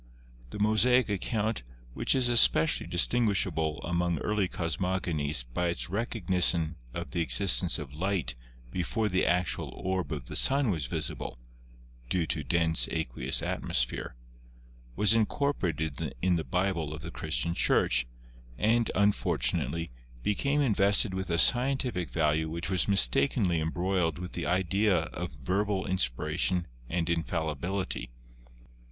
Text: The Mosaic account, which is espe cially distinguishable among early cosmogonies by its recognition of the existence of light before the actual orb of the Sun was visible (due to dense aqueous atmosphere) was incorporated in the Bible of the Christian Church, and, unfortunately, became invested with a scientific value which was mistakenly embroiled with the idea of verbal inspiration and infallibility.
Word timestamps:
The 0.49 0.57
Mosaic 0.57 1.09
account, 1.09 1.61
which 1.93 2.15
is 2.15 2.27
espe 2.27 2.63
cially 2.65 2.89
distinguishable 2.89 3.77
among 3.83 4.17
early 4.17 4.47
cosmogonies 4.47 5.43
by 5.53 5.67
its 5.67 5.91
recognition 5.91 6.75
of 6.91 7.11
the 7.11 7.21
existence 7.21 7.77
of 7.77 7.93
light 7.93 8.33
before 8.71 9.09
the 9.09 9.27
actual 9.27 9.69
orb 9.75 10.11
of 10.11 10.25
the 10.25 10.35
Sun 10.35 10.71
was 10.71 10.87
visible 10.87 11.37
(due 12.09 12.25
to 12.25 12.43
dense 12.43 12.87
aqueous 12.89 13.43
atmosphere) 13.43 14.15
was 14.95 15.13
incorporated 15.13 16.15
in 16.19 16.35
the 16.35 16.43
Bible 16.43 16.95
of 16.95 17.03
the 17.03 17.11
Christian 17.11 17.53
Church, 17.53 18.07
and, 18.57 18.89
unfortunately, 18.95 19.91
became 20.23 20.61
invested 20.61 21.13
with 21.13 21.29
a 21.29 21.37
scientific 21.37 22.09
value 22.09 22.49
which 22.49 22.71
was 22.71 22.87
mistakenly 22.87 23.61
embroiled 23.61 24.17
with 24.17 24.31
the 24.31 24.47
idea 24.47 24.97
of 25.03 25.33
verbal 25.43 25.85
inspiration 25.85 26.65
and 26.89 27.07
infallibility. 27.07 28.09